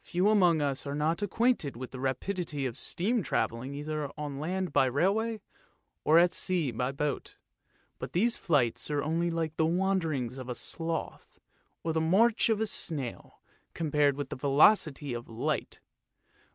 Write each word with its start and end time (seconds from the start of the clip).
Few 0.00 0.26
amongst 0.30 0.62
us 0.62 0.86
are 0.86 0.94
not 0.94 1.20
acquainted 1.20 1.76
with 1.76 1.90
the 1.90 2.00
rapidity 2.00 2.64
of 2.64 2.78
steam 2.78 3.22
travelling 3.22 3.74
either 3.74 4.10
on 4.16 4.40
land 4.40 4.72
by 4.72 4.86
railway, 4.86 5.42
or 6.04 6.18
at 6.18 6.32
sea 6.32 6.70
by 6.70 6.90
boat, 6.90 7.36
but 7.98 8.12
these 8.14 8.38
flights 8.38 8.90
are 8.90 9.02
only 9.02 9.30
like 9.30 9.58
the 9.58 9.66
wanderings 9.66 10.38
of 10.38 10.46
the 10.46 10.54
sloth, 10.54 11.38
or 11.84 11.92
the 11.92 12.00
march 12.00 12.48
of 12.48 12.58
the 12.60 12.66
snail, 12.66 13.42
compared 13.74 14.16
with 14.16 14.30
the 14.30 14.36
velocity 14.36 15.12
of 15.12 15.28
light. 15.28 15.80